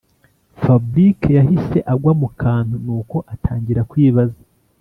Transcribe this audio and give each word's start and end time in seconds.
fabric 0.61 1.19
yahise 1.37 1.79
agwa 1.93 2.13
mukantu 2.21 2.75
nuko 2.85 3.17
atangira 3.33 3.81
kwibaza 3.89 4.39